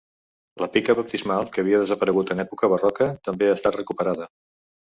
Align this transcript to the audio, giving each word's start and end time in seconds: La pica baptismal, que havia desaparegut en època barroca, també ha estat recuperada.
La 0.61 0.67
pica 0.77 0.95
baptismal, 0.99 1.51
que 1.57 1.61
havia 1.63 1.81
desaparegut 1.83 2.33
en 2.37 2.43
època 2.47 2.71
barroca, 2.75 3.11
també 3.29 3.51
ha 3.51 3.59
estat 3.61 3.81
recuperada. 3.81 4.31